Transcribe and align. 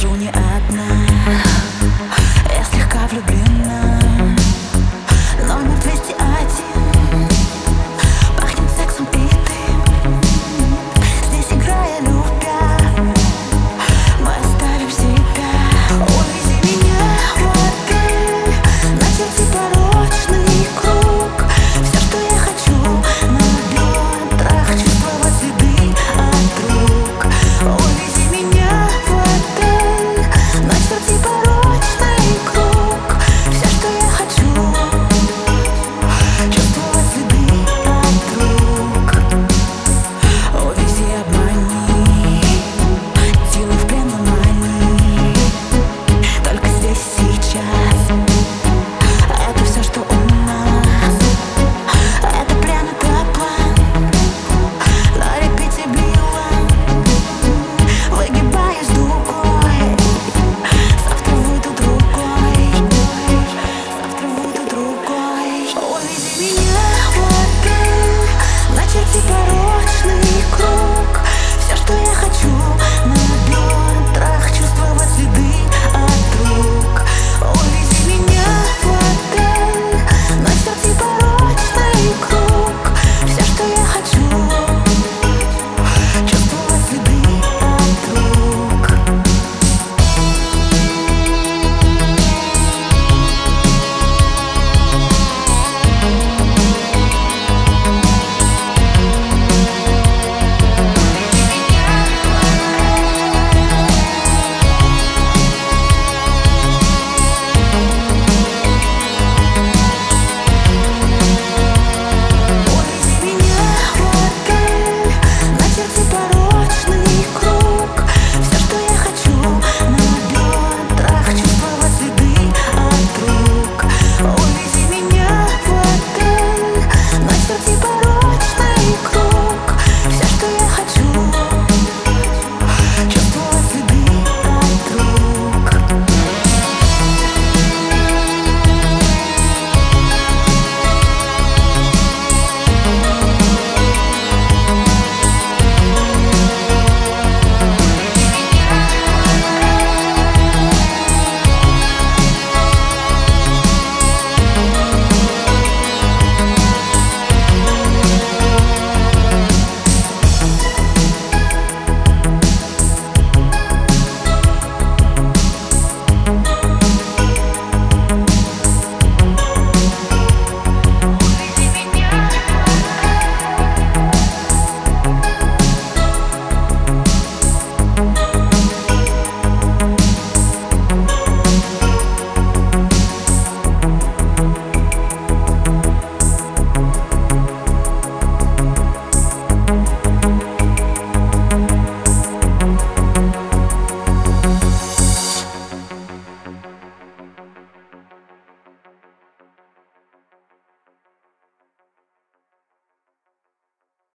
скажу 0.00 0.14
не 0.16 0.24
одна 0.28 0.69